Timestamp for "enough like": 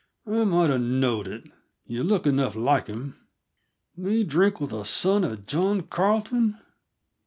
2.25-2.87